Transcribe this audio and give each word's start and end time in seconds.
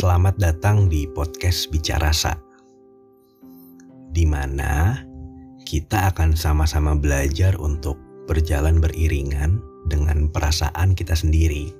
Selamat 0.00 0.40
datang 0.40 0.88
di 0.88 1.04
podcast 1.04 1.68
Bicara 1.68 2.08
Sa, 2.08 2.32
di 4.08 4.24
mana 4.24 4.96
kita 5.68 6.08
akan 6.08 6.32
sama-sama 6.32 6.96
belajar 6.96 7.60
untuk 7.60 8.00
berjalan 8.24 8.80
beriringan 8.80 9.60
dengan 9.92 10.32
perasaan 10.32 10.96
kita 10.96 11.12
sendiri. 11.12 11.76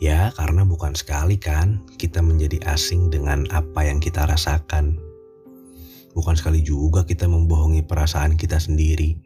Ya, 0.00 0.32
karena 0.32 0.64
bukan 0.64 0.96
sekali 0.96 1.36
kan 1.36 1.84
kita 2.00 2.24
menjadi 2.24 2.64
asing 2.72 3.12
dengan 3.12 3.44
apa 3.52 3.84
yang 3.84 4.00
kita 4.00 4.24
rasakan. 4.24 4.96
Bukan 6.16 6.32
sekali 6.32 6.64
juga 6.64 7.04
kita 7.04 7.28
membohongi 7.28 7.84
perasaan 7.84 8.40
kita 8.40 8.56
sendiri. 8.56 9.20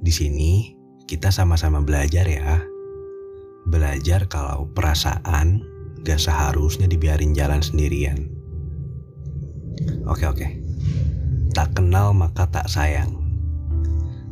Di 0.00 0.12
sini 0.16 0.72
kita 1.04 1.28
sama-sama 1.28 1.84
belajar 1.84 2.24
ya. 2.24 2.56
Belajar 3.68 4.32
kalau 4.32 4.64
perasaan 4.72 5.79
gak 6.04 6.20
seharusnya 6.20 6.88
dibiarin 6.88 7.36
jalan 7.36 7.60
sendirian. 7.60 8.28
Oke 10.08 10.24
oke, 10.24 10.46
tak 11.52 11.76
kenal 11.76 12.16
maka 12.16 12.48
tak 12.48 12.66
sayang. 12.68 13.20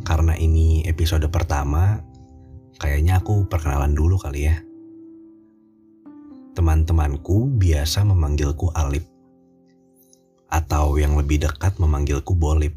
Karena 0.02 0.32
ini 0.41 0.82
episode 0.88 1.28
pertama, 1.28 2.00
kayaknya 2.80 3.20
aku 3.20 3.44
perkenalan 3.44 3.92
dulu 3.92 4.16
kali 4.16 4.48
ya. 4.48 4.56
Teman-temanku 6.56 7.52
biasa 7.60 8.02
memanggilku 8.08 8.72
Alip. 8.72 9.05
Atau 10.48 10.96
yang 10.96 11.14
lebih 11.20 11.44
dekat 11.44 11.77
memanggilku 11.77 12.32
Bolip. 12.32 12.72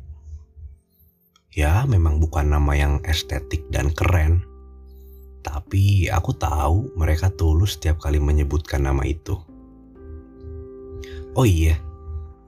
Ya 1.55 1.87
memang 1.87 2.19
bukan 2.19 2.51
nama 2.51 2.75
yang 2.75 2.99
estetik 3.07 3.67
dan 3.71 3.91
keren 3.95 4.50
tapi 5.41 6.07
aku 6.07 6.37
tahu 6.37 6.93
mereka 6.95 7.33
tulus 7.33 7.75
setiap 7.75 8.01
kali 8.01 8.21
menyebutkan 8.21 8.85
nama 8.85 9.01
itu. 9.03 9.35
Oh 11.33 11.47
iya, 11.47 11.79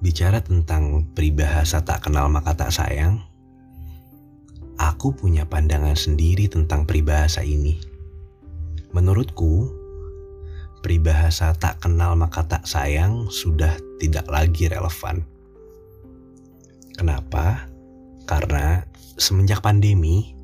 bicara 0.03 0.43
tentang 0.43 1.07
peribahasa 1.15 1.81
tak 1.81 2.05
kenal 2.05 2.27
maka 2.27 2.53
tak 2.53 2.71
sayang, 2.71 3.23
aku 4.75 5.15
punya 5.15 5.47
pandangan 5.47 5.95
sendiri 5.95 6.51
tentang 6.51 6.83
peribahasa 6.83 7.41
ini. 7.41 7.79
Menurutku, 8.91 9.71
peribahasa 10.83 11.55
tak 11.55 11.79
kenal 11.79 12.19
maka 12.19 12.43
tak 12.43 12.67
sayang 12.67 13.31
sudah 13.31 13.71
tidak 14.03 14.27
lagi 14.27 14.67
relevan. 14.67 15.23
Kenapa? 16.93 17.65
Karena 18.27 18.83
semenjak 19.17 19.63
pandemi, 19.63 20.35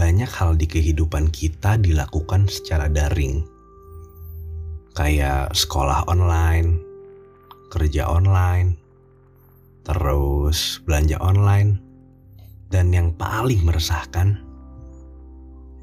banyak 0.00 0.32
hal 0.32 0.56
di 0.56 0.64
kehidupan 0.64 1.28
kita 1.28 1.76
dilakukan 1.76 2.48
secara 2.48 2.88
daring. 2.88 3.44
Kayak 4.96 5.52
sekolah 5.52 6.08
online, 6.08 6.80
kerja 7.68 8.08
online, 8.08 8.80
terus 9.84 10.80
belanja 10.88 11.20
online, 11.20 11.84
dan 12.72 12.96
yang 12.96 13.12
paling 13.12 13.60
meresahkan, 13.60 14.40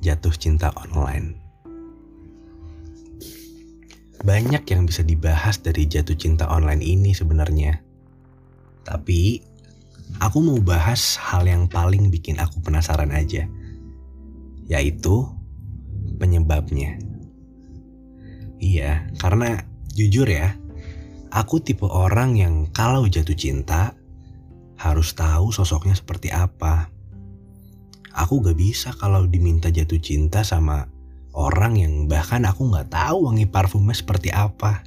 jatuh 0.02 0.34
cinta 0.34 0.74
online. 0.74 1.38
Banyak 4.26 4.66
yang 4.66 4.90
bisa 4.90 5.06
dibahas 5.06 5.62
dari 5.62 5.86
jatuh 5.86 6.18
cinta 6.18 6.50
online 6.50 6.82
ini 6.82 7.14
sebenarnya. 7.14 7.86
Tapi 8.82 9.46
aku 10.18 10.42
mau 10.42 10.58
bahas 10.58 11.22
hal 11.22 11.46
yang 11.46 11.70
paling 11.70 12.10
bikin 12.10 12.42
aku 12.42 12.66
penasaran 12.66 13.14
aja 13.14 13.46
yaitu 14.68 15.28
penyebabnya. 16.20 17.00
Iya, 18.58 19.08
karena 19.22 19.64
jujur 19.94 20.28
ya, 20.28 20.58
aku 21.30 21.62
tipe 21.62 21.86
orang 21.86 22.36
yang 22.36 22.56
kalau 22.74 23.06
jatuh 23.06 23.38
cinta 23.38 23.94
harus 24.78 25.14
tahu 25.18 25.50
sosoknya 25.54 25.98
seperti 25.98 26.30
apa. 26.34 26.90
Aku 28.18 28.42
gak 28.42 28.58
bisa 28.58 28.94
kalau 28.98 29.30
diminta 29.30 29.70
jatuh 29.70 30.02
cinta 30.02 30.42
sama 30.42 30.90
orang 31.38 31.78
yang 31.78 31.94
bahkan 32.10 32.42
aku 32.50 32.66
gak 32.74 32.90
tahu 32.90 33.30
wangi 33.30 33.46
parfumnya 33.46 33.94
seperti 33.94 34.34
apa. 34.34 34.82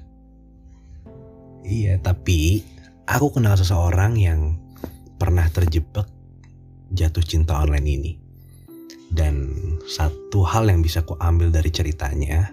Iya, 1.63 2.03
tapi 2.03 2.67
aku 3.07 3.39
kenal 3.39 3.55
seseorang 3.55 4.19
yang 4.19 4.59
pernah 5.15 5.47
terjebak 5.47 6.11
jatuh 6.91 7.23
cinta 7.23 7.55
online 7.63 7.87
ini. 7.87 8.13
Dan 9.11 9.55
satu 9.87 10.45
hal 10.45 10.69
yang 10.69 10.85
bisa 10.85 11.05
ku 11.05 11.17
ambil 11.21 11.49
dari 11.49 11.73
ceritanya, 11.73 12.53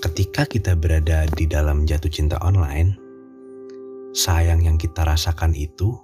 ketika 0.00 0.48
kita 0.48 0.72
berada 0.76 1.28
di 1.36 1.44
dalam 1.44 1.84
jatuh 1.84 2.08
cinta 2.08 2.40
online, 2.40 2.96
sayang 4.16 4.64
yang 4.64 4.76
kita 4.80 5.04
rasakan 5.04 5.52
itu 5.54 5.94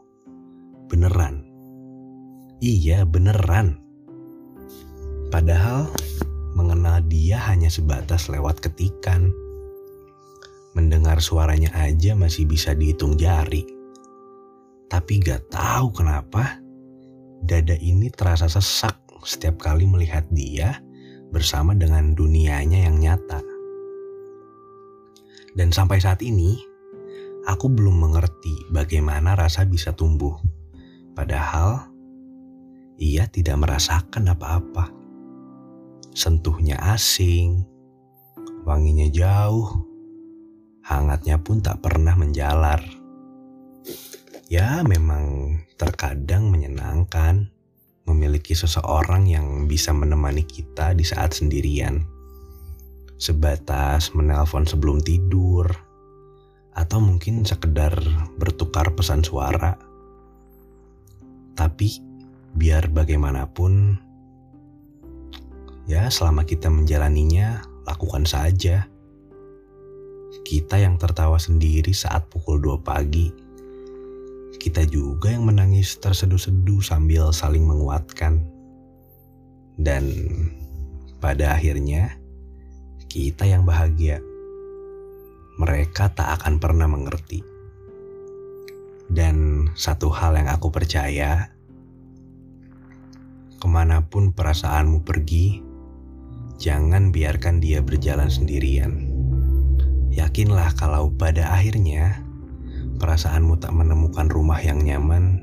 beneran. 0.87 1.43
Iya, 2.61 3.05
beneran. 3.05 3.81
Padahal 5.29 5.91
mengenal 6.57 7.05
dia 7.05 7.37
hanya 7.53 7.69
sebatas 7.69 8.33
lewat 8.33 8.65
ketikan. 8.65 9.29
Mendengar 10.73 11.21
suaranya 11.25 11.73
aja 11.73 12.13
masih 12.13 12.45
bisa 12.49 12.77
dihitung 12.77 13.17
jari. 13.17 13.65
Tapi 14.87 15.13
gak 15.25 15.51
tahu 15.51 15.89
kenapa 15.93 16.61
dada 17.43 17.75
ini 17.81 18.09
terasa 18.13 18.49
sesak 18.49 19.06
setiap 19.27 19.59
kali 19.59 19.91
melihat 19.91 20.23
dia 20.31 20.79
bersama 21.35 21.75
dengan 21.75 22.15
dunianya 22.15 22.87
yang 22.87 23.03
nyata. 23.03 23.43
Dan 25.59 25.75
sampai 25.75 25.99
saat 25.99 26.23
ini, 26.23 26.63
aku 27.51 27.67
belum 27.67 28.07
mengerti 28.07 28.71
bagaimana 28.71 29.35
rasa 29.35 29.67
bisa 29.67 29.91
tumbuh. 29.91 30.39
Padahal, 31.17 31.91
ia 33.03 33.27
tidak 33.27 33.59
merasakan 33.59 34.31
apa-apa. 34.31 34.95
Sentuhnya 36.15 36.79
asing, 36.95 37.67
wanginya 38.63 39.11
jauh, 39.11 39.69
hangatnya 40.87 41.43
pun 41.43 41.59
tak 41.59 41.83
pernah 41.83 42.15
menjalar. 42.15 42.79
Ya, 44.47 44.87
memang 44.87 45.59
terkadang 45.75 46.53
menyenangkan 46.53 47.56
memiliki 48.47 48.63
seseorang 48.63 49.27
yang 49.27 49.67
bisa 49.67 49.91
menemani 49.91 50.47
kita 50.47 50.95
di 50.95 51.03
saat 51.03 51.35
sendirian. 51.35 52.07
Sebatas 53.19 54.15
menelpon 54.15 54.63
sebelum 54.63 55.03
tidur, 55.03 55.67
atau 56.71 57.03
mungkin 57.03 57.43
sekedar 57.43 57.91
bertukar 58.39 58.95
pesan 58.95 59.27
suara. 59.27 59.75
Tapi 61.59 61.99
biar 62.55 62.87
bagaimanapun, 62.87 63.99
ya 65.91 66.07
selama 66.07 66.47
kita 66.47 66.71
menjalaninya, 66.71 67.67
lakukan 67.83 68.31
saja. 68.31 68.87
Kita 70.47 70.79
yang 70.79 71.03
tertawa 71.03 71.43
sendiri 71.43 71.91
saat 71.91 72.31
pukul 72.31 72.63
2 72.63 72.79
pagi 72.79 73.27
kita 74.77 74.93
juga 74.93 75.33
yang 75.33 75.49
menangis 75.49 75.97
terseduh-seduh 76.05 76.85
sambil 76.85 77.33
saling 77.33 77.65
menguatkan. 77.65 78.45
Dan 79.81 80.05
pada 81.17 81.57
akhirnya 81.57 82.13
kita 83.09 83.49
yang 83.49 83.65
bahagia. 83.65 84.21
Mereka 85.57 86.13
tak 86.13 86.29
akan 86.29 86.61
pernah 86.61 86.85
mengerti. 86.93 87.41
Dan 89.09 89.65
satu 89.73 90.13
hal 90.13 90.37
yang 90.37 90.53
aku 90.53 90.69
percaya, 90.69 91.49
ke 93.57 93.65
mana 93.65 94.05
pun 94.05 94.29
perasaanmu 94.29 95.09
pergi, 95.09 95.65
jangan 96.61 97.17
biarkan 97.17 97.65
dia 97.65 97.81
berjalan 97.81 98.29
sendirian. 98.29 99.09
Yakinlah 100.13 100.77
kalau 100.77 101.09
pada 101.17 101.49
akhirnya 101.49 102.21
perasaanmu 102.97 103.61
tak 103.61 103.73
menemukan 103.77 104.27
rumah 104.29 104.59
yang 104.61 104.81
nyaman, 104.83 105.41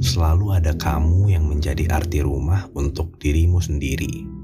selalu 0.00 0.56
ada 0.58 0.72
kamu 0.76 1.32
yang 1.32 1.44
menjadi 1.48 1.88
arti 1.92 2.20
rumah 2.24 2.68
untuk 2.76 3.16
dirimu 3.20 3.60
sendiri. 3.60 4.43